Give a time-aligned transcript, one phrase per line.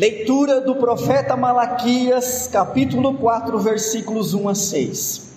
[0.00, 5.36] Leitura do profeta Malaquias, capítulo 4, versículos 1 a 6.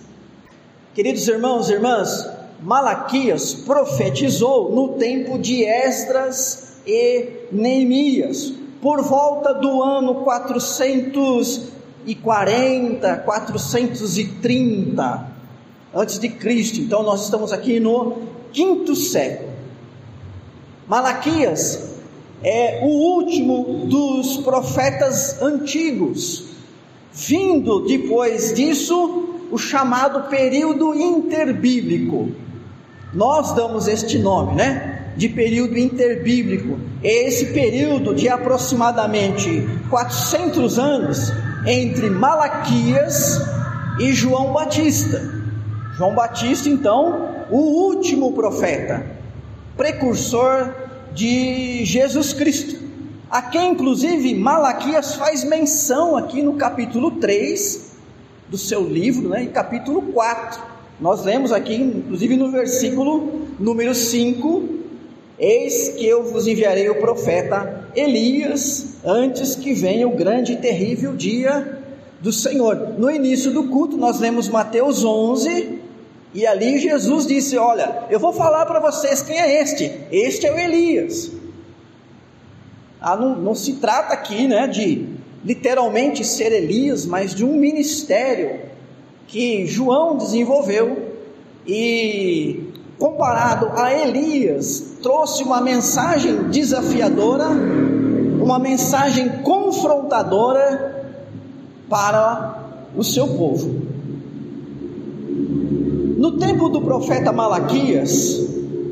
[0.96, 2.29] Queridos irmãos e irmãs,
[2.61, 15.27] Malaquias profetizou no tempo de Esdras e Neemias, por volta do ano 440, 430
[15.93, 16.80] antes de Cristo.
[16.80, 19.52] Então nós estamos aqui no quinto século.
[20.88, 21.93] Malaquias
[22.43, 26.46] é o último dos profetas antigos.
[27.14, 32.31] Vindo depois disso, o chamado período interbíblico.
[33.14, 35.14] Nós damos este nome, né?
[35.16, 36.80] De período interbíblico.
[37.03, 41.31] É esse período de aproximadamente 400 anos
[41.67, 43.39] entre Malaquias
[44.00, 45.44] e João Batista.
[45.95, 49.05] João Batista, então, o último profeta,
[49.77, 50.83] precursor
[51.14, 52.75] de Jesus Cristo,
[53.30, 57.94] a quem inclusive Malaquias faz menção aqui no capítulo 3
[58.50, 60.61] do seu livro, né, em capítulo 4.
[61.00, 64.83] Nós lemos aqui, inclusive no versículo número 5,
[65.38, 71.16] Eis que eu vos enviarei o profeta Elias antes que venha o grande e terrível
[71.16, 71.80] dia
[72.22, 72.94] do Senhor.
[72.98, 75.80] No início do culto, nós lemos Mateus 11,
[76.34, 79.92] e ali Jesus disse: Olha, eu vou falar para vocês quem é este.
[80.12, 81.31] Este é o Elias.
[83.00, 85.06] Ah, não, não se trata aqui né, de
[85.44, 88.61] literalmente ser Elias, mas de um ministério
[89.28, 91.14] que João desenvolveu
[91.67, 101.06] e comparado a Elias, trouxe uma mensagem desafiadora, uma mensagem confrontadora
[101.89, 102.59] para
[102.95, 103.92] o seu povo.
[106.23, 108.39] No tempo do profeta Malaquias,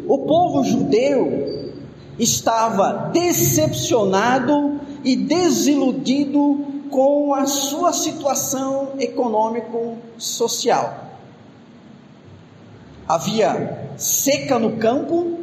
[0.05, 1.71] o povo judeu
[2.19, 11.05] estava decepcionado e desiludido com a sua situação econômico-social.
[13.07, 15.39] Havia seca no campo.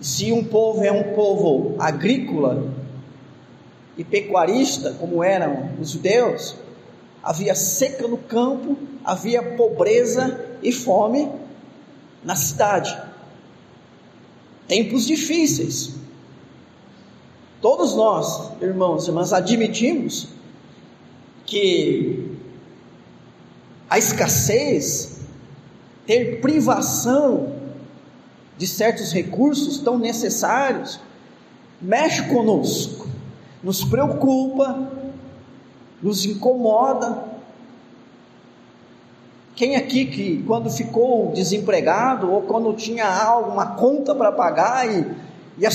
[0.00, 2.72] Se um povo é um povo agrícola
[3.96, 6.56] e pecuarista, como eram os judeus,
[7.22, 11.30] havia seca no campo, havia pobreza e fome
[12.24, 13.00] na cidade.
[14.66, 15.94] Tempos difíceis.
[17.62, 20.28] Todos nós, irmãos e irmãs, admitimos
[21.46, 22.36] que
[23.88, 25.20] a escassez,
[26.04, 27.54] ter privação
[28.58, 30.98] de certos recursos tão necessários,
[31.80, 33.08] mexe conosco,
[33.62, 34.90] nos preocupa,
[36.02, 37.35] nos incomoda.
[39.56, 45.06] Quem aqui que quando ficou desempregado ou quando tinha alguma conta para pagar e,
[45.56, 45.70] e a,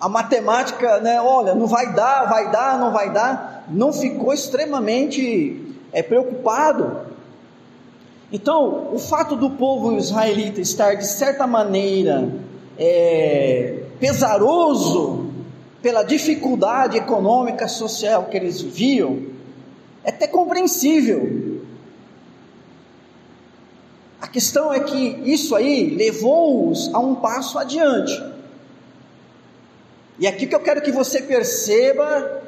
[0.00, 5.76] a matemática, né, olha, não vai dar, vai dar, não vai dar, não ficou extremamente
[5.92, 7.02] é, preocupado.
[8.32, 12.28] Então, o fato do povo israelita estar de certa maneira
[12.76, 15.30] é, pesaroso
[15.80, 19.22] pela dificuldade econômica, social que eles viviam,
[20.02, 21.51] é até compreensível.
[24.32, 28.18] Questão é que isso aí levou-os a um passo adiante.
[30.18, 32.42] E aqui que eu quero que você perceba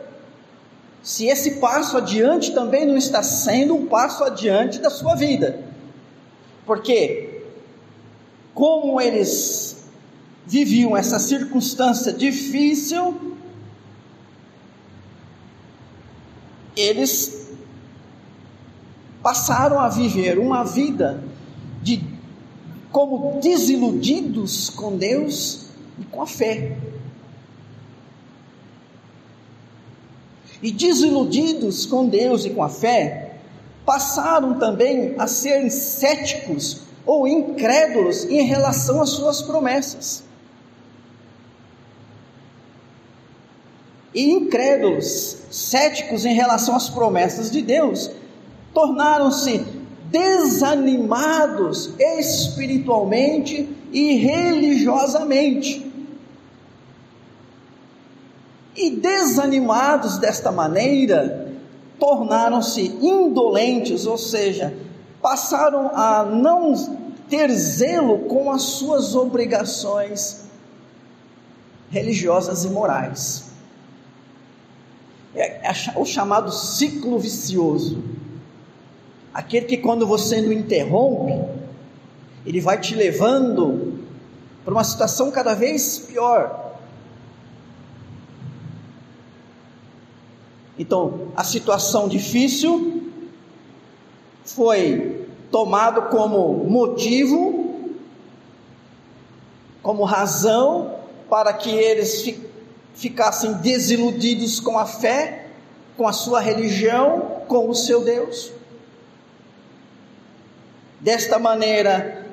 [1.03, 5.63] se esse passo adiante também não está sendo um passo adiante da sua vida.
[6.65, 7.43] Porque,
[8.55, 9.85] como eles
[10.47, 13.37] viviam essa circunstância difícil,
[16.75, 17.51] eles
[19.23, 21.23] passaram a viver uma vida
[21.85, 22.03] de
[22.91, 25.67] como desiludidos com Deus
[26.01, 26.77] e com a fé.
[30.61, 33.37] E desiludidos com Deus e com a fé,
[33.87, 40.25] passaram também a ser céticos ou incrédulos em relação às suas promessas.
[44.15, 48.11] e incrédulos, céticos em relação às promessas de Deus,
[48.73, 49.65] tornaram-se
[50.11, 55.93] desanimados espiritualmente e religiosamente.
[58.77, 61.53] E desanimados desta maneira,
[61.99, 64.77] tornaram-se indolentes, ou seja,
[65.23, 66.75] passaram a não
[67.29, 70.45] ter zelo com as suas obrigações
[71.91, 73.55] religiosas e morais
[75.35, 78.03] é, é o chamado ciclo vicioso.
[79.35, 81.33] Aquele que quando você não interrompe,
[82.47, 84.05] ele vai te levando
[84.65, 86.77] para uma situação cada vez pior.
[90.79, 93.11] Então, a situação difícil
[94.45, 97.91] foi tomado como motivo,
[99.83, 100.95] como razão
[101.29, 102.35] para que eles
[102.95, 105.49] ficassem desiludidos com a fé,
[105.97, 108.53] com a sua religião, com o seu Deus.
[111.05, 112.25] Desta maneira,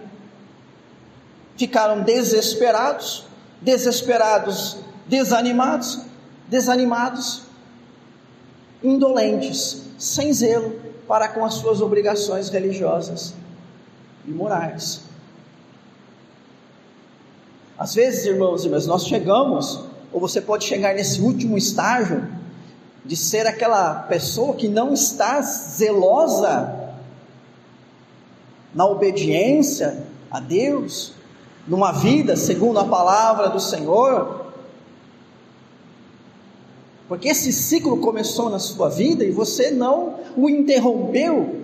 [1.57, 3.25] ficaram desesperados,
[3.59, 4.77] desesperados,
[5.07, 6.00] desanimados,
[6.47, 7.41] desanimados,
[8.81, 13.33] indolentes, sem zelo para com as suas obrigações religiosas
[14.25, 15.01] e morais.
[17.77, 19.83] Às vezes, irmãos e irmãs, nós chegamos,
[20.13, 22.25] ou você pode chegar nesse último estágio,
[23.03, 26.81] de ser aquela pessoa que não está zelosa
[28.73, 31.13] na obediência a Deus,
[31.68, 34.41] numa vida segundo a palavra do Senhor,
[37.12, 41.62] porque esse ciclo começou na sua vida e você não o interrompeu.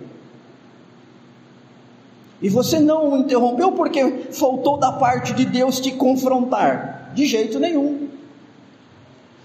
[2.42, 7.12] E você não o interrompeu porque faltou da parte de Deus te confrontar.
[7.15, 8.10] De jeito nenhum.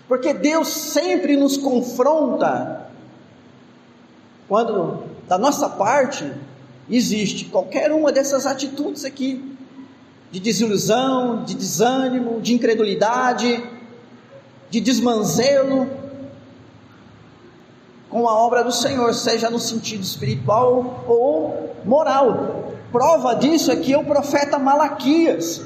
[0.09, 2.91] Porque Deus sempre nos confronta
[4.49, 6.29] quando da nossa parte
[6.91, 9.57] existe qualquer uma dessas atitudes aqui
[10.31, 13.63] de desilusão, de desânimo, de incredulidade,
[14.71, 15.87] de desmanzelo
[18.09, 22.75] com a obra do Senhor, seja no sentido espiritual ou moral.
[22.91, 25.63] Prova disso é que é o profeta Malaquias.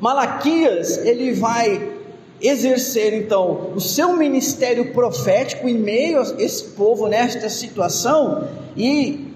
[0.00, 2.00] Malaquias, ele vai
[2.40, 9.29] exercer então o seu ministério profético em meio a esse povo nesta situação e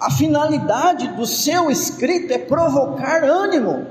[0.00, 3.86] a finalidade do seu escrito é provocar ânimo.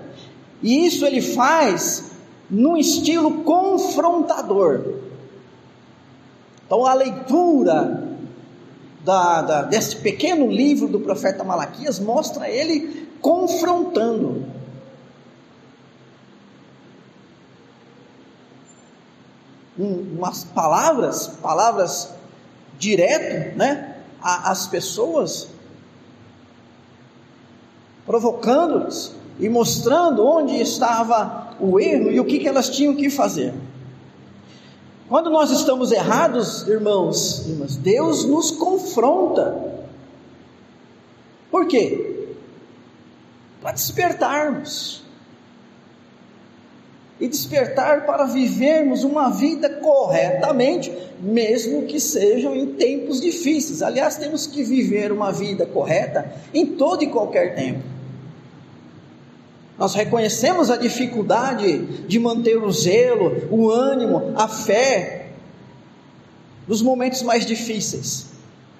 [0.62, 2.12] E isso ele faz
[2.50, 4.96] num estilo confrontador.
[6.66, 8.10] Então a leitura
[9.06, 14.46] da, da, desse pequeno livro do profeta Malaquias mostra ele confrontando.
[19.78, 22.10] Um, umas palavras, palavras
[22.78, 25.48] direto, né, às pessoas,
[28.10, 33.54] provocando-lhes e mostrando onde estava o erro e o que, elas tinham que fazer.
[35.08, 39.84] Quando nós estamos errados, irmãos, irmãs, Deus nos confronta.
[41.52, 42.34] Por quê?
[43.62, 45.04] Para despertarmos.
[47.20, 50.92] E despertar para vivermos uma vida corretamente,
[51.22, 53.84] mesmo que sejam em tempos difíceis.
[53.84, 57.99] Aliás, temos que viver uma vida correta em todo e qualquer tempo.
[59.80, 65.28] Nós reconhecemos a dificuldade de manter o zelo, o ânimo, a fé
[66.68, 68.26] nos momentos mais difíceis.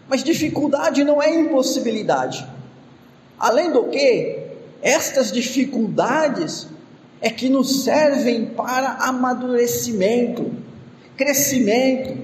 [0.10, 2.46] Mas dificuldade não é impossibilidade.
[3.40, 4.40] Além do que,
[4.82, 6.68] estas dificuldades
[7.22, 10.52] é que nos servem para amadurecimento,
[11.16, 12.18] crescimento,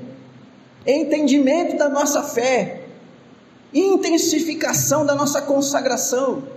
[0.86, 2.82] entendimento da nossa fé,
[3.74, 6.55] intensificação da nossa consagração.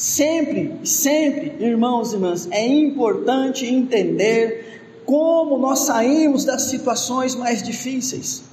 [0.00, 8.44] Sempre, sempre, irmãos e irmãs, é importante entender como nós saímos das situações mais difíceis.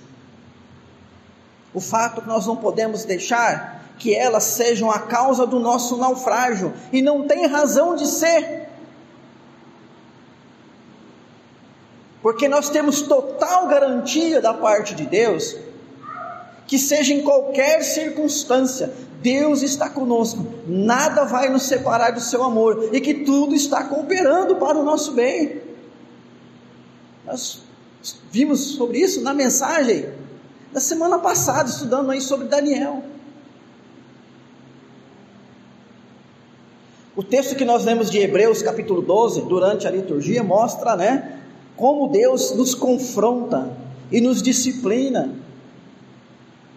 [1.73, 6.73] O fato que nós não podemos deixar que elas sejam a causa do nosso naufrágio,
[6.91, 8.67] e não tem razão de ser.
[12.21, 15.55] Porque nós temos total garantia da parte de Deus
[16.67, 22.89] que seja em qualquer circunstância, Deus está conosco, nada vai nos separar do seu amor
[22.93, 25.61] e que tudo está cooperando para o nosso bem.
[27.25, 27.61] Nós
[28.31, 30.09] vimos sobre isso na mensagem
[30.71, 33.03] da semana passada, estudando aí sobre Daniel.
[37.15, 41.39] O texto que nós lemos de Hebreus, capítulo 12, durante a liturgia, mostra, né,
[41.75, 43.75] como Deus nos confronta
[44.11, 45.33] e nos disciplina.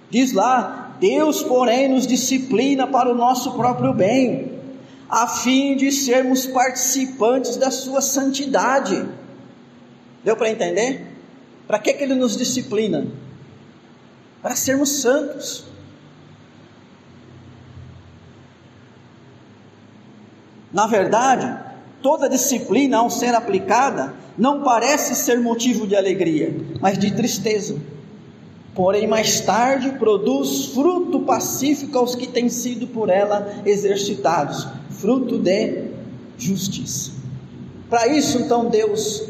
[0.09, 4.61] Diz lá: Deus, porém, nos disciplina para o nosso próprio bem,
[5.09, 9.09] a fim de sermos participantes da sua santidade.
[10.23, 11.07] Deu para entender?
[11.67, 13.07] Para que, que ele nos disciplina?
[14.43, 15.65] Para sermos santos.
[20.71, 21.59] Na verdade,
[22.03, 27.81] toda disciplina, ao ser aplicada, não parece ser motivo de alegria, mas de tristeza
[28.75, 35.91] porém mais tarde produz fruto pacífico aos que têm sido por ela exercitados, fruto de
[36.39, 37.13] justiça.
[37.89, 39.29] Para isso, então, Deus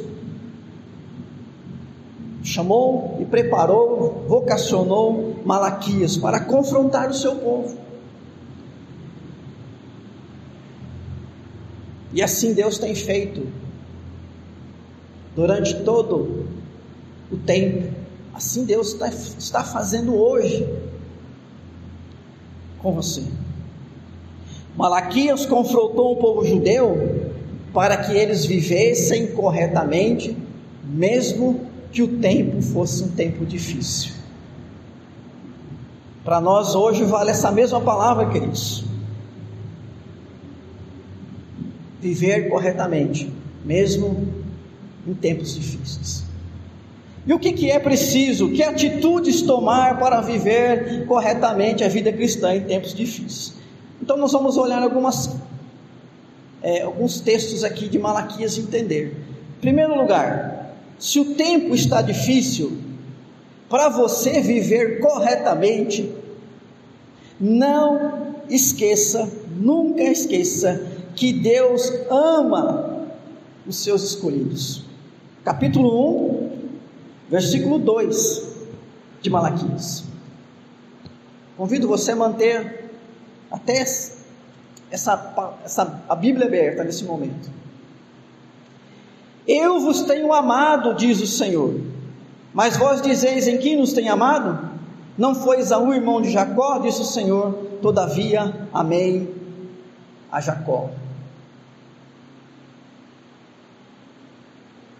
[2.42, 7.78] chamou e preparou, vocacionou Malaquias para confrontar o seu povo.
[12.12, 13.46] E assim Deus tem feito
[15.34, 16.46] durante todo
[17.30, 17.99] o tempo.
[18.34, 20.66] Assim Deus está, está fazendo hoje
[22.78, 23.24] com você.
[24.76, 27.30] Malaquias confrontou o povo judeu
[27.72, 30.36] para que eles vivessem corretamente,
[30.84, 31.60] mesmo
[31.92, 34.14] que o tempo fosse um tempo difícil.
[36.24, 38.84] Para nós hoje vale essa mesma palavra, queridos.
[42.00, 43.32] Viver corretamente,
[43.64, 44.28] mesmo
[45.06, 46.29] em tempos difíceis.
[47.30, 48.50] E o que, que é preciso?
[48.50, 53.54] Que atitudes tomar para viver corretamente a vida cristã em tempos difíceis?
[54.02, 55.30] Então, nós vamos olhar algumas,
[56.60, 59.16] é, alguns textos aqui de Malaquias entender.
[59.58, 62.76] Em primeiro lugar, se o tempo está difícil,
[63.68, 66.12] para você viver corretamente,
[67.38, 70.84] não esqueça, nunca esqueça,
[71.14, 73.06] que Deus ama
[73.64, 74.82] os seus escolhidos.
[75.44, 76.29] Capítulo 1,
[77.30, 78.42] versículo 2
[79.22, 80.04] de Malaquias.
[81.56, 82.90] Convido você a manter
[83.50, 83.80] até
[84.90, 87.48] essa, essa a Bíblia aberta nesse momento.
[89.46, 91.80] Eu vos tenho amado, diz o Senhor,
[92.52, 94.68] mas vós dizeis em quem nos tem amado?
[95.16, 99.32] Não foi Esaú irmão de Jacó, disse o Senhor, todavia amei
[100.32, 100.90] a Jacó.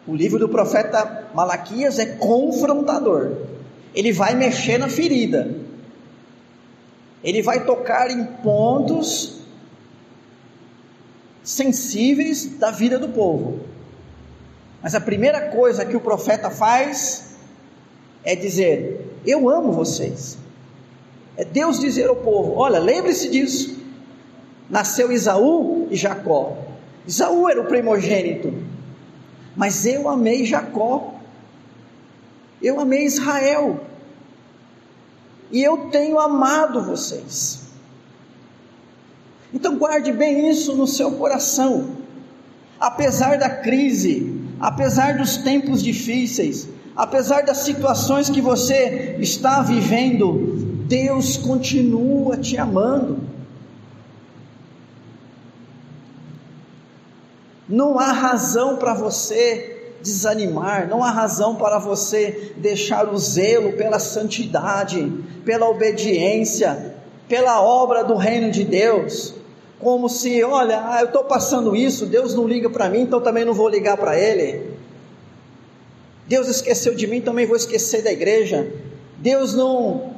[0.06, 3.36] O livro do profeta Malaquias é confrontador.
[3.94, 5.54] Ele vai mexer na ferida.
[7.22, 9.40] Ele vai tocar em pontos
[11.42, 13.60] sensíveis da vida do povo.
[14.82, 17.34] Mas a primeira coisa que o profeta faz
[18.24, 20.38] é dizer: Eu amo vocês.
[21.36, 23.78] É Deus dizer ao povo: Olha, lembre-se disso.
[24.68, 26.56] Nasceu Isaú e Jacó.
[27.06, 28.54] Isaú era o primogênito,
[29.60, 31.16] mas eu amei Jacó,
[32.62, 33.78] eu amei Israel,
[35.52, 37.64] e eu tenho amado vocês.
[39.52, 41.90] Então guarde bem isso no seu coração.
[42.80, 51.36] Apesar da crise, apesar dos tempos difíceis, apesar das situações que você está vivendo, Deus
[51.36, 53.29] continua te amando.
[57.70, 64.00] Não há razão para você desanimar, não há razão para você deixar o zelo pela
[64.00, 65.08] santidade,
[65.44, 66.96] pela obediência,
[67.28, 69.34] pela obra do reino de Deus,
[69.78, 73.44] como se, olha, ah, eu estou passando isso, Deus não liga para mim, então também
[73.44, 74.74] não vou ligar para Ele.
[76.26, 78.68] Deus esqueceu de mim, também vou esquecer da igreja.
[79.18, 80.12] Deus não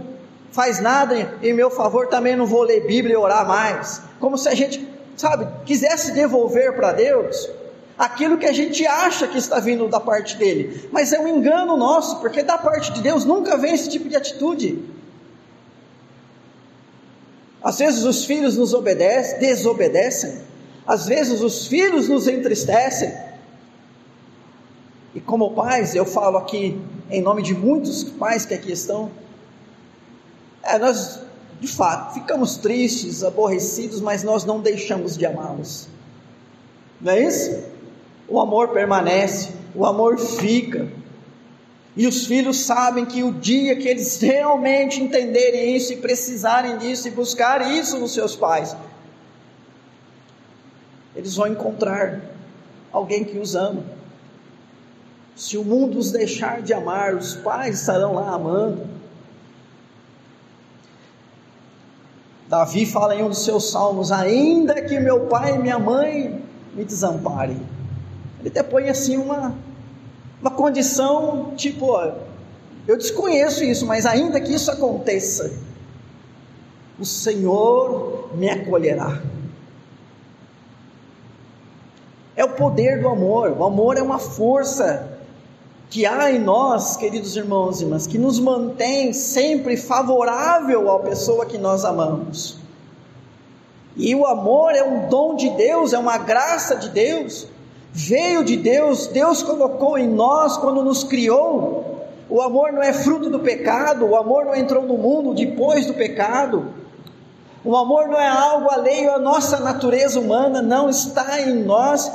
[0.50, 4.02] faz nada em meu favor, também não vou ler Bíblia e orar mais.
[4.18, 7.48] Como se a gente sabe, quisesse devolver para Deus
[7.98, 11.76] aquilo que a gente acha que está vindo da parte dele, mas é um engano
[11.76, 14.82] nosso, porque da parte de Deus nunca vem esse tipo de atitude.
[17.62, 20.40] Às vezes os filhos nos obedecem, desobedecem,
[20.86, 23.12] às vezes os filhos nos entristecem.
[25.14, 29.10] E como pais, eu falo aqui em nome de muitos pais que aqui estão,
[30.62, 31.20] é, nós
[31.62, 35.86] de fato, ficamos tristes, aborrecidos, mas nós não deixamos de amá-los.
[37.00, 37.62] Não é isso?
[38.28, 40.88] O amor permanece, o amor fica.
[41.96, 47.06] E os filhos sabem que o dia que eles realmente entenderem isso e precisarem disso
[47.06, 48.76] e buscarem isso nos seus pais,
[51.14, 52.22] eles vão encontrar
[52.90, 53.84] alguém que os ama.
[55.36, 58.91] Se o mundo os deixar de amar, os pais estarão lá amando.
[62.52, 66.44] Davi fala em um dos seus salmos: ainda que meu pai e minha mãe
[66.74, 67.56] me desamparem.
[68.40, 69.54] Ele até põe assim uma,
[70.38, 72.12] uma condição tipo: ó,
[72.86, 75.50] eu desconheço isso, mas ainda que isso aconteça,
[77.00, 79.22] o Senhor me acolherá.
[82.36, 83.50] É o poder do amor.
[83.52, 85.11] O amor é uma força
[85.92, 91.44] que há em nós, queridos irmãos e irmãs, que nos mantém sempre favorável à pessoa
[91.44, 92.56] que nós amamos.
[93.94, 97.46] E o amor é um dom de Deus, é uma graça de Deus,
[97.92, 102.06] veio de Deus, Deus colocou em nós quando nos criou.
[102.30, 105.92] O amor não é fruto do pecado, o amor não entrou no mundo depois do
[105.92, 106.72] pecado.
[107.62, 112.10] O amor não é algo alheio à nossa natureza humana, não está em nós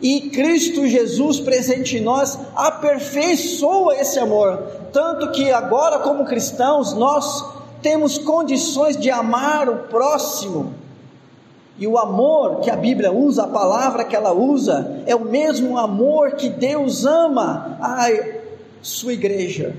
[0.00, 4.56] E Cristo Jesus presente em nós aperfeiçoa esse amor,
[4.92, 7.44] tanto que agora, como cristãos, nós
[7.82, 10.74] temos condições de amar o próximo.
[11.78, 15.78] E o amor que a Bíblia usa, a palavra que ela usa, é o mesmo
[15.78, 18.06] amor que Deus ama a
[18.82, 19.74] sua igreja.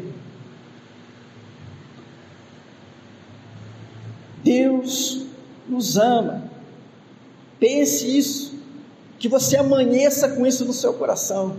[4.43, 5.25] Deus
[5.67, 6.43] nos ama.
[7.59, 8.55] Pense isso,
[9.21, 11.57] que você amanheça com isso no seu coração.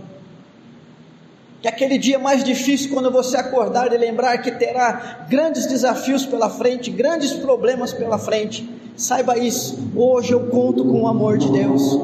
[1.61, 6.49] Que aquele dia mais difícil, quando você acordar e lembrar que terá grandes desafios pela
[6.49, 9.79] frente, grandes problemas pela frente, saiba isso.
[9.95, 11.97] Hoje eu conto com o amor de Deus.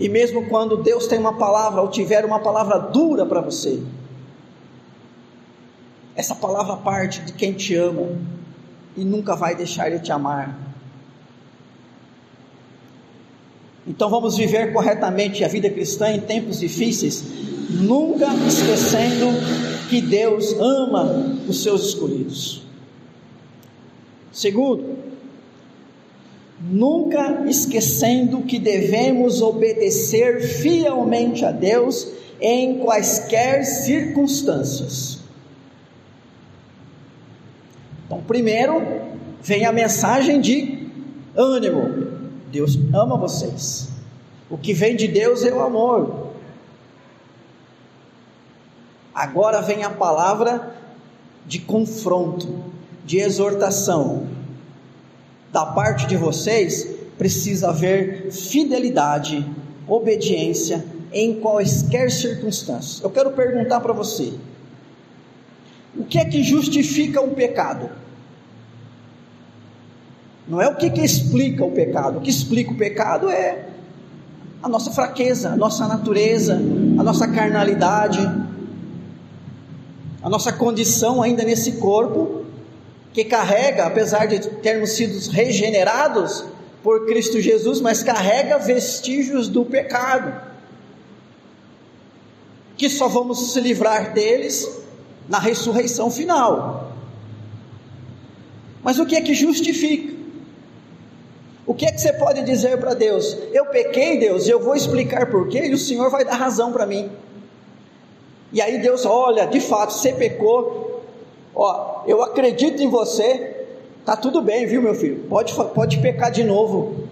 [0.00, 3.80] E mesmo quando Deus tem uma palavra ou tiver uma palavra dura para você,
[6.16, 8.08] essa palavra parte de quem te ama
[8.96, 10.65] e nunca vai deixar de te amar.
[13.86, 17.24] Então vamos viver corretamente a vida cristã em tempos difíceis,
[17.70, 19.26] nunca esquecendo
[19.88, 22.62] que Deus ama os seus escolhidos.
[24.32, 24.96] Segundo,
[26.60, 32.08] nunca esquecendo que devemos obedecer fielmente a Deus
[32.40, 35.20] em quaisquer circunstâncias.
[38.04, 38.82] Então, primeiro
[39.42, 40.86] vem a mensagem de
[41.36, 42.05] ânimo.
[42.56, 43.88] Deus ama vocês.
[44.48, 46.28] O que vem de Deus é o amor.
[49.14, 50.74] Agora vem a palavra
[51.44, 52.64] de confronto,
[53.04, 54.26] de exortação.
[55.52, 59.46] Da parte de vocês precisa haver fidelidade,
[59.86, 60.82] obediência
[61.12, 63.02] em quaisquer circunstâncias.
[63.02, 64.32] Eu quero perguntar para você:
[65.94, 67.90] o que é que justifica o pecado?
[70.48, 72.18] Não é o que, que explica o pecado.
[72.18, 73.68] O que explica o pecado é
[74.62, 78.20] a nossa fraqueza, a nossa natureza, a nossa carnalidade,
[80.22, 82.44] a nossa condição ainda nesse corpo,
[83.12, 86.44] que carrega, apesar de termos sido regenerados
[86.82, 90.40] por Cristo Jesus, mas carrega vestígios do pecado,
[92.76, 94.68] que só vamos se livrar deles
[95.28, 96.92] na ressurreição final.
[98.82, 100.15] Mas o que é que justifica?
[101.66, 103.36] O que é que você pode dizer para Deus?
[103.52, 107.10] Eu pequei, Deus, eu vou explicar porquê e o Senhor vai dar razão para mim.
[108.52, 111.02] E aí Deus, olha, de fato, você pecou,
[111.54, 113.66] ó, eu acredito em você,
[114.04, 115.24] tá tudo bem, viu, meu filho?
[115.28, 117.08] Pode, pode pecar de novo.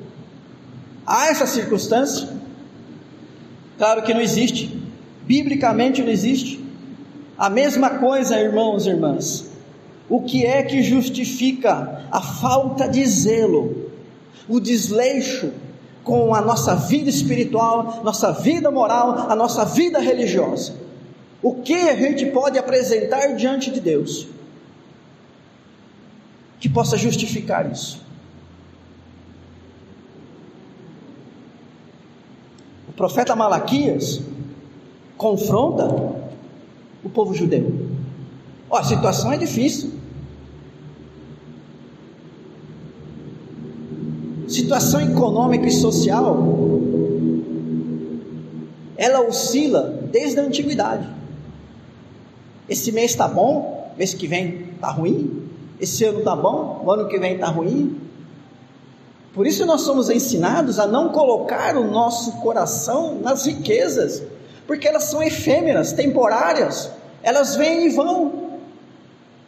[1.04, 2.28] Há essa circunstância?
[3.76, 4.80] Claro que não existe,
[5.22, 6.64] biblicamente não existe.
[7.36, 9.50] A mesma coisa, irmãos e irmãs.
[10.08, 13.83] O que é que justifica a falta de zelo,
[14.48, 15.52] o desleixo
[16.02, 20.74] com a nossa vida espiritual, nossa vida moral, a nossa vida religiosa?
[21.42, 24.26] O que a gente pode apresentar diante de Deus
[26.60, 28.02] que possa justificar isso?
[32.88, 34.22] O profeta Malaquias
[35.16, 35.86] confronta
[37.02, 37.88] o povo judeu.
[38.70, 39.92] A situação é difícil.
[44.54, 46.38] Situação econômica e social,
[48.96, 51.08] ela oscila desde a antiguidade.
[52.68, 55.42] Esse mês está bom, mês que vem está ruim.
[55.80, 58.00] Esse ano está bom, o ano que vem está ruim.
[59.34, 64.22] Por isso nós somos ensinados a não colocar o nosso coração nas riquezas,
[64.68, 66.92] porque elas são efêmeras, temporárias,
[67.24, 68.60] elas vêm e vão.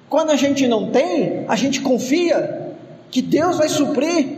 [0.08, 2.74] Quando a gente não tem, a gente confia
[3.08, 4.35] que Deus vai suprir.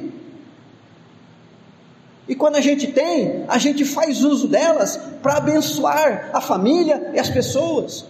[2.28, 7.18] E quando a gente tem, a gente faz uso delas para abençoar a família e
[7.18, 8.04] as pessoas,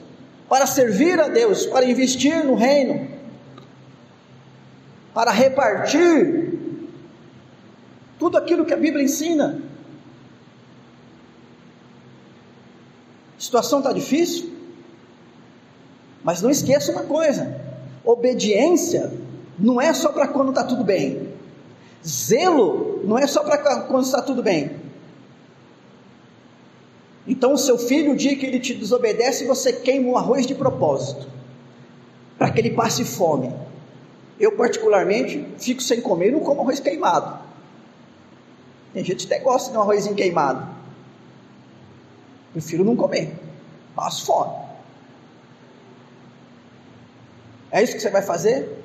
[0.49, 3.09] para servir a Deus, para investir no reino,
[5.15, 6.59] para repartir
[8.19, 9.63] tudo aquilo que a Bíblia ensina.
[13.37, 14.53] A situação está difícil?
[16.25, 17.57] Mas não esqueça uma coisa:
[18.05, 19.13] obediência
[19.57, 21.28] não é só para quando está tudo bem,
[22.07, 24.77] zelo não é só para quando está tudo bem.
[27.27, 30.55] Então, o seu filho, o dia que ele te desobedece, você queima o arroz de
[30.55, 31.29] propósito,
[32.39, 33.53] para que ele passe fome.
[34.41, 37.39] Eu, particularmente, fico sem comer e não como arroz queimado.
[38.95, 40.67] Tem gente que até gosta de um arrozinho queimado.
[42.53, 43.35] Prefiro não comer.
[43.95, 44.57] Passo fome.
[47.71, 48.78] É isso que você vai fazer?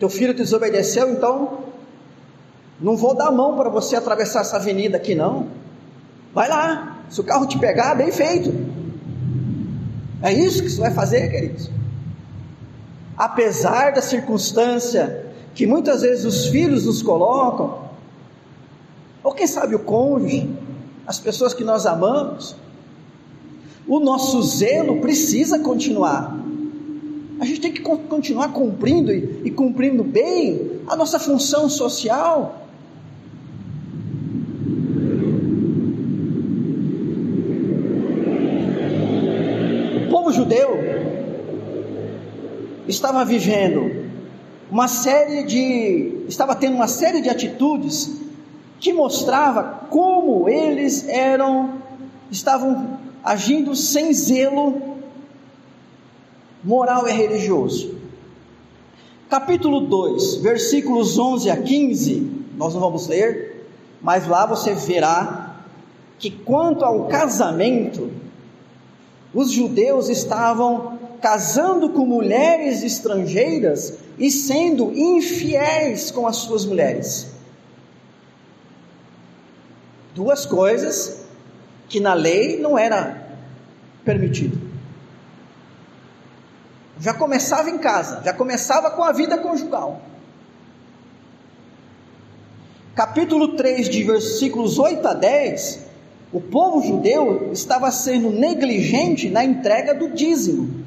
[0.00, 1.58] Teu filho desobedeceu, então
[2.80, 5.48] não vou dar mão para você atravessar essa avenida aqui não.
[6.34, 8.50] Vai lá, se o carro te pegar, bem feito.
[10.22, 11.70] É isso que você vai fazer, queridos.
[13.14, 17.90] Apesar da circunstância que muitas vezes os filhos nos colocam,
[19.22, 20.48] ou quem sabe o cônjuge,
[21.06, 22.56] as pessoas que nós amamos,
[23.86, 26.39] o nosso zelo precisa continuar.
[27.40, 32.66] A gente tem que continuar cumprindo e, cumprindo bem a nossa função social.
[40.06, 40.68] O povo judeu
[42.86, 44.04] estava vivendo
[44.70, 48.20] uma série de estava tendo uma série de atitudes
[48.78, 51.70] que mostrava como eles eram
[52.30, 54.89] estavam agindo sem zelo
[56.62, 57.94] moral e religioso.
[59.28, 63.66] Capítulo 2, versículos 11 a 15, nós não vamos ler,
[64.02, 65.56] mas lá você verá
[66.18, 68.10] que quanto ao casamento,
[69.32, 77.28] os judeus estavam casando com mulheres estrangeiras e sendo infiéis com as suas mulheres.
[80.14, 81.24] Duas coisas
[81.88, 83.28] que na lei não era
[84.04, 84.59] permitido.
[87.00, 90.02] Já começava em casa, já começava com a vida conjugal.
[92.94, 95.80] Capítulo 3, de versículos 8 a 10,
[96.30, 100.84] o povo judeu estava sendo negligente na entrega do dízimo.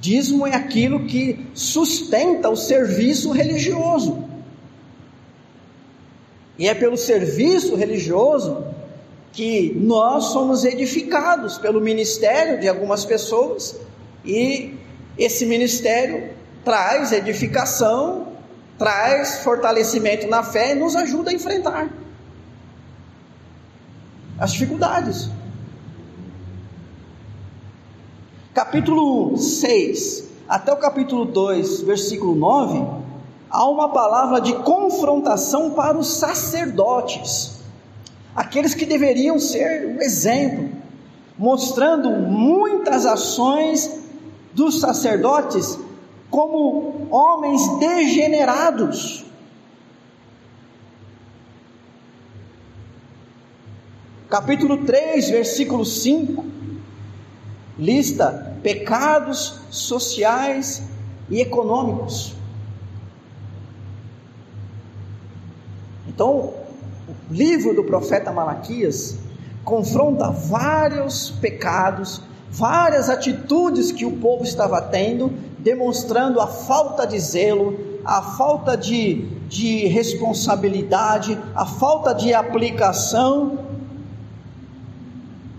[0.00, 4.24] Dízimo é aquilo que sustenta o serviço religioso.
[6.58, 8.64] E é pelo serviço religioso
[9.32, 13.78] que nós somos edificados pelo ministério de algumas pessoas
[14.24, 14.74] e
[15.18, 16.30] esse ministério
[16.64, 18.28] traz edificação,
[18.78, 21.88] traz fortalecimento na fé e nos ajuda a enfrentar
[24.38, 25.28] as dificuldades.
[28.54, 33.00] Capítulo 6 até o capítulo 2, versículo 9
[33.50, 37.58] há uma palavra de confrontação para os sacerdotes,
[38.34, 40.70] aqueles que deveriam ser um exemplo,
[41.36, 43.90] mostrando muitas ações
[44.54, 45.78] dos sacerdotes
[46.30, 49.24] como homens degenerados.
[54.28, 56.44] Capítulo 3, versículo 5,
[57.76, 60.82] lista pecados sociais
[61.28, 62.34] e econômicos.
[66.06, 66.54] Então,
[67.08, 69.18] o livro do profeta Malaquias
[69.64, 77.78] confronta vários pecados, várias atitudes que o povo estava tendo, demonstrando a falta de zelo,
[78.04, 83.58] a falta de, de responsabilidade, a falta de aplicação,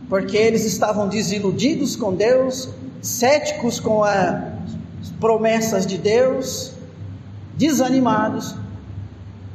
[0.09, 2.69] porque eles estavam desiludidos com Deus,
[3.01, 6.73] céticos com as promessas de Deus,
[7.55, 8.55] desanimados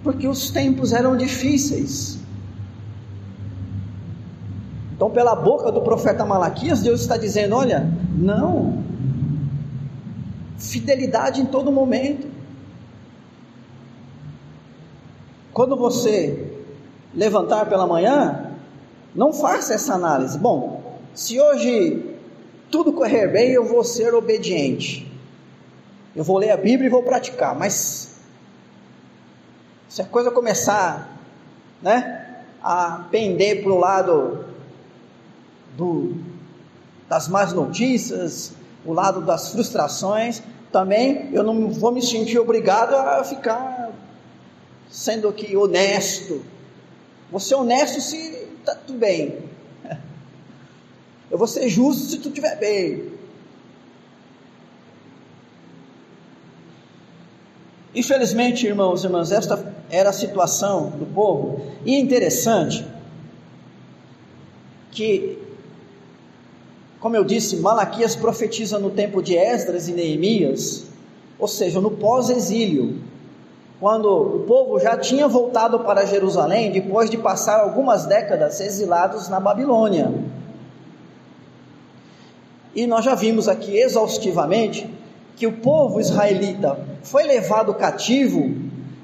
[0.06, 2.16] porque os tempos eram difíceis.
[4.96, 8.82] Então, pela boca do profeta Malaquias, Deus está dizendo: olha, não,
[10.58, 12.26] fidelidade em todo momento.
[15.52, 16.50] Quando você
[17.14, 18.52] levantar pela manhã,
[19.14, 20.38] não faça essa análise.
[20.38, 22.18] Bom, se hoje
[22.70, 25.10] tudo correr bem, eu vou ser obediente.
[26.14, 28.16] Eu vou ler a Bíblia e vou praticar, mas
[29.90, 31.18] se a coisa começar
[31.82, 34.45] né, a pender para o lado
[35.76, 36.14] do,
[37.08, 38.52] das más notícias,
[38.84, 43.90] o lado das frustrações, também eu não vou me sentir obrigado a ficar
[44.88, 46.44] sendo aqui honesto.
[47.30, 48.16] Vou ser honesto se
[48.58, 49.38] está tudo bem.
[51.28, 53.12] Eu vou ser justo se tudo estiver bem.
[57.96, 61.62] Infelizmente, irmãos e irmãs, esta era a situação do povo.
[61.84, 62.86] E é interessante
[64.90, 65.38] que,
[67.06, 70.86] como eu disse, Malaquias profetiza no tempo de Esdras e Neemias,
[71.38, 72.98] ou seja, no pós-exílio,
[73.78, 79.38] quando o povo já tinha voltado para Jerusalém depois de passar algumas décadas exilados na
[79.38, 80.12] Babilônia.
[82.74, 84.92] E nós já vimos aqui exaustivamente
[85.36, 88.52] que o povo israelita foi levado cativo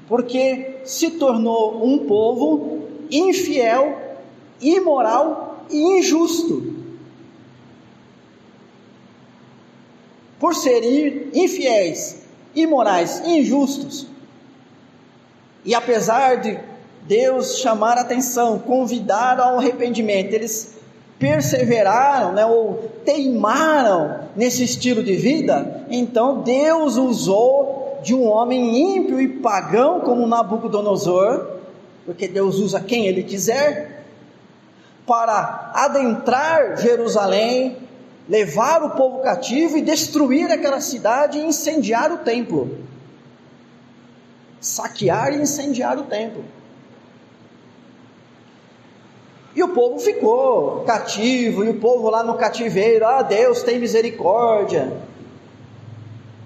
[0.08, 3.96] porque se tornou um povo infiel,
[4.60, 6.71] imoral e injusto.
[10.42, 12.20] Por serem infiéis
[12.52, 14.08] imorais, injustos.
[15.64, 16.58] E apesar de
[17.02, 20.74] Deus chamar a atenção, convidar ao arrependimento, eles
[21.16, 29.20] perseveraram, né, ou teimaram nesse estilo de vida, então Deus usou de um homem ímpio
[29.20, 31.58] e pagão como Nabucodonosor,
[32.04, 34.04] porque Deus usa quem ele quiser,
[35.06, 37.76] para adentrar Jerusalém,
[38.28, 42.78] levar o povo cativo e destruir aquela cidade e incendiar o templo.
[44.60, 46.44] Saquear e incendiar o templo.
[49.54, 54.96] E o povo ficou cativo, e o povo lá no cativeiro, ah, Deus tem misericórdia.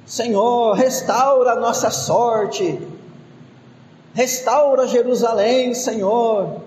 [0.04, 2.80] Senhor, restaura a nossa sorte.
[4.12, 6.60] Restaura Jerusalém, Senhor.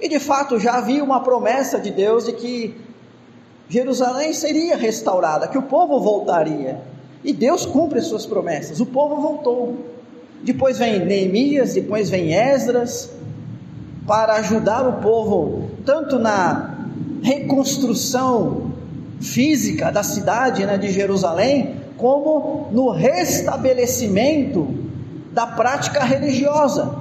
[0.00, 2.87] E de fato já havia uma promessa de Deus de que
[3.68, 6.80] Jerusalém seria restaurada, que o povo voltaria.
[7.22, 8.80] E Deus cumpre suas promessas.
[8.80, 9.76] O povo voltou.
[10.42, 13.10] Depois vem Neemias, depois vem Esdras,
[14.06, 16.74] para ajudar o povo, tanto na
[17.22, 18.72] reconstrução
[19.20, 24.68] física da cidade né, de Jerusalém, como no restabelecimento
[25.32, 26.94] da prática religiosa.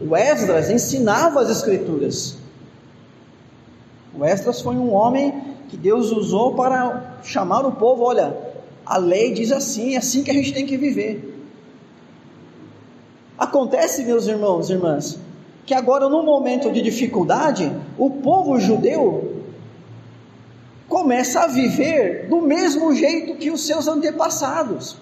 [0.00, 2.39] O Esdras ensinava as Escrituras.
[4.20, 5.32] O Esdras foi um homem
[5.70, 8.36] que Deus usou para chamar o povo: olha,
[8.84, 11.42] a lei diz assim, é assim que a gente tem que viver.
[13.38, 15.18] Acontece, meus irmãos e irmãs,
[15.64, 19.42] que agora, no momento de dificuldade, o povo judeu
[20.86, 24.98] começa a viver do mesmo jeito que os seus antepassados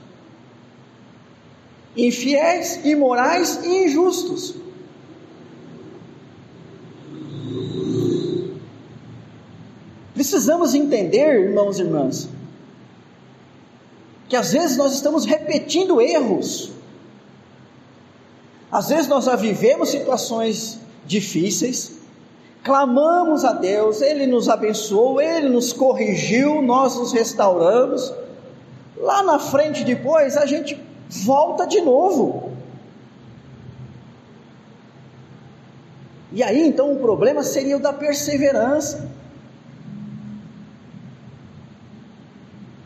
[1.96, 4.67] infiéis, imorais e injustos.
[10.18, 12.28] Precisamos entender, irmãos e irmãs,
[14.28, 16.72] que às vezes nós estamos repetindo erros
[18.70, 21.92] às vezes nós já vivemos situações difíceis,
[22.62, 28.12] clamamos a Deus, Ele nos abençoou, Ele nos corrigiu, nós nos restauramos.
[28.96, 30.78] Lá na frente, depois, a gente
[31.08, 32.52] volta de novo.
[36.30, 39.08] E aí então o problema seria o da perseverança.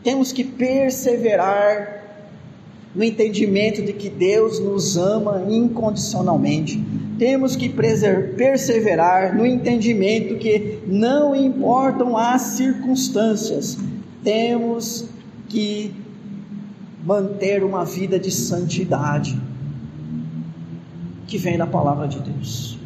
[0.03, 2.03] Temos que perseverar
[2.93, 6.83] no entendimento de que Deus nos ama incondicionalmente.
[7.17, 13.77] Temos que perseverar no entendimento que não importam as circunstâncias,
[14.23, 15.05] temos
[15.49, 15.93] que
[17.03, 19.39] manter uma vida de santidade
[21.27, 22.77] que vem da palavra de Deus.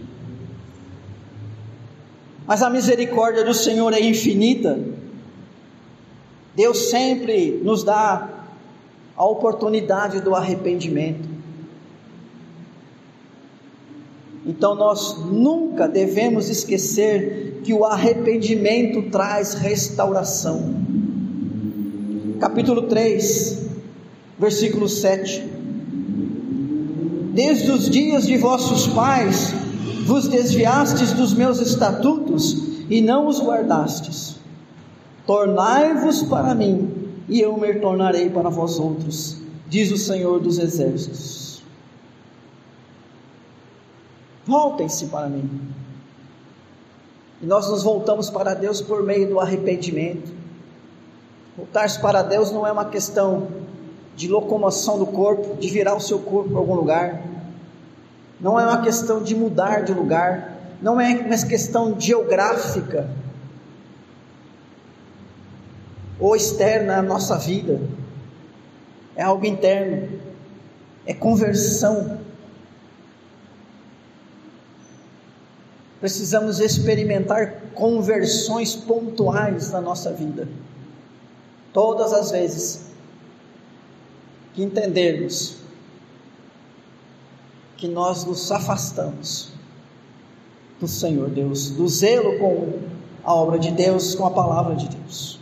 [2.45, 4.80] Mas a misericórdia do Senhor é infinita.
[6.58, 8.30] Deus sempre nos dá
[9.15, 11.30] a oportunidade do arrependimento.
[14.43, 20.74] Então nós nunca devemos esquecer que o arrependimento traz restauração.
[22.39, 23.67] Capítulo 3,
[24.39, 25.43] versículo 7.
[27.36, 29.54] Desde os dias de vossos pais
[30.08, 34.37] vos desviastes dos meus estatutos e não os guardastes.
[35.27, 39.37] Tornai-vos para mim e eu me tornarei para vós outros,
[39.67, 41.61] diz o Senhor dos Exércitos.
[44.45, 45.49] Voltem-se para mim.
[47.41, 50.31] E nós nos voltamos para Deus por meio do arrependimento.
[51.57, 53.49] Voltar-se para Deus não é uma questão
[54.15, 57.21] de locomoção do corpo, de virar o seu corpo para algum lugar.
[58.39, 60.57] Não é uma questão de mudar de lugar.
[60.81, 63.09] Não é uma questão geográfica
[66.19, 67.80] ou externa à nossa vida,
[69.15, 70.19] é algo interno,
[71.06, 72.19] é conversão.
[75.99, 80.47] Precisamos experimentar conversões pontuais na nossa vida,
[81.73, 82.88] todas as vezes
[84.53, 85.58] que entendermos
[87.77, 89.51] que nós nos afastamos
[90.80, 92.80] do Senhor Deus, do zelo com
[93.23, 95.37] a obra de Deus, com a palavra de Deus.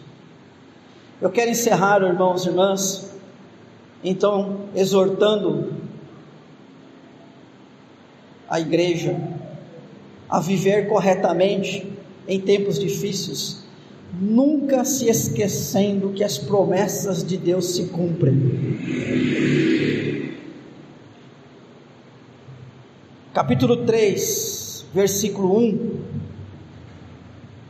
[1.21, 3.09] Eu quero encerrar, irmãos e irmãs,
[4.03, 5.73] então, exortando
[8.49, 9.17] a igreja
[10.29, 11.89] a viver corretamente
[12.27, 13.63] em tempos difíceis,
[14.19, 18.35] nunca se esquecendo que as promessas de Deus se cumprem.
[23.33, 25.99] Capítulo 3, versículo 1: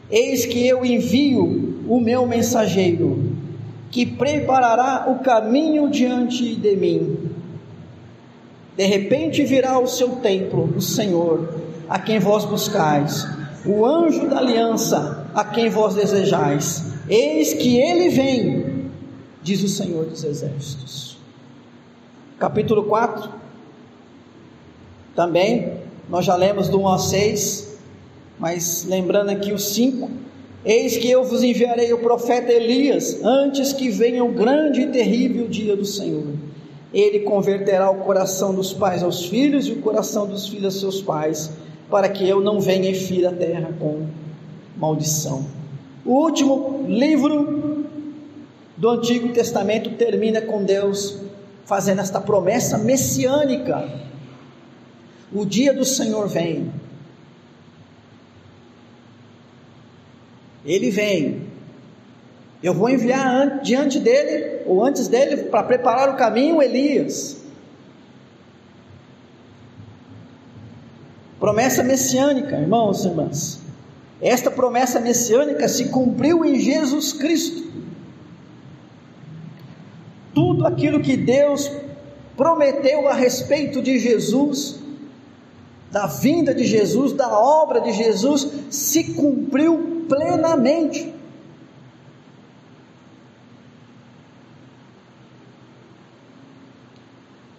[0.10, 3.35] Eis que eu envio o meu mensageiro
[3.96, 7.32] que preparará o caminho diante de mim.
[8.76, 13.26] De repente virá o seu templo, o Senhor, a quem vós buscais,
[13.66, 16.84] o anjo da aliança, a quem vós desejais.
[17.08, 18.92] Eis que ele vem,
[19.42, 21.18] diz o Senhor dos Exércitos.
[22.38, 23.30] Capítulo 4.
[25.16, 25.72] Também,
[26.10, 27.78] nós já lemos do 1 a 6,
[28.38, 30.26] mas lembrando aqui o 5.
[30.66, 35.48] Eis que eu vos enviarei o profeta Elias, antes que venha o grande e terrível
[35.48, 36.26] dia do Senhor
[36.96, 41.02] ele converterá o coração dos pais aos filhos e o coração dos filhos aos seus
[41.02, 41.52] pais,
[41.90, 44.08] para que eu não venha e fira a terra com
[44.78, 45.46] maldição.
[46.06, 47.86] O último livro
[48.78, 51.20] do Antigo Testamento termina com Deus
[51.66, 53.90] fazendo esta promessa messiânica.
[55.34, 56.72] O dia do Senhor vem.
[60.66, 61.46] Ele vem
[62.66, 67.38] eu vou enviar diante dele, ou antes dele, para preparar o caminho, Elias.
[71.40, 73.62] Promessa messiânica, irmãos e irmãs.
[74.20, 77.72] Esta promessa messiânica se cumpriu em Jesus Cristo.
[80.34, 81.72] Tudo aquilo que Deus
[82.36, 84.80] prometeu a respeito de Jesus,
[85.92, 91.14] da vinda de Jesus, da obra de Jesus, se cumpriu plenamente.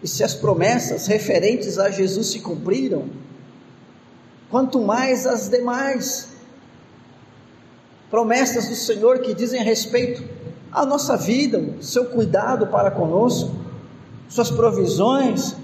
[0.02, 3.08] E se as promessas referentes a Jesus se cumpriram,
[4.48, 6.28] quanto mais as demais
[8.08, 10.22] promessas do Senhor que dizem respeito
[10.70, 13.50] à nossa vida, seu cuidado para conosco,
[14.28, 15.56] suas provisões,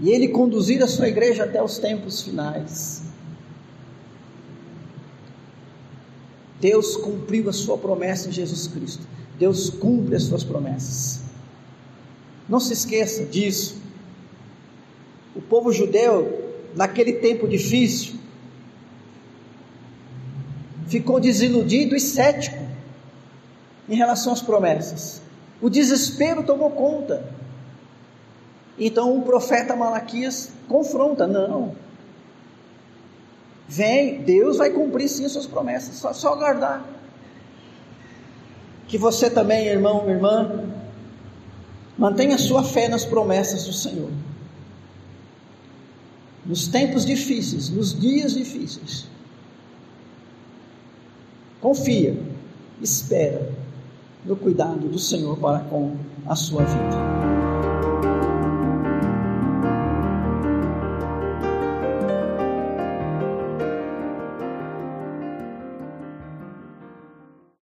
[0.00, 3.05] e Ele conduzir a sua igreja até os tempos finais.
[6.60, 9.06] Deus cumpriu a sua promessa em Jesus Cristo.
[9.38, 11.20] Deus cumpre as suas promessas.
[12.48, 13.76] Não se esqueça disso.
[15.34, 18.14] O povo judeu, naquele tempo difícil,
[20.88, 22.64] ficou desiludido e cético
[23.88, 25.20] em relação às promessas.
[25.60, 27.28] O desespero tomou conta.
[28.78, 31.74] Então o profeta Malaquias confronta: não,
[33.68, 36.84] vem, Deus vai cumprir sim as suas promessas, só, só aguardar.
[38.88, 40.66] Que você também, irmão, irmã,
[41.98, 44.10] Mantenha sua fé nas promessas do Senhor.
[46.44, 49.06] Nos tempos difíceis, nos dias difíceis.
[51.60, 52.16] Confia,
[52.82, 53.50] espera
[54.24, 57.35] no cuidado do Senhor para com a sua vida.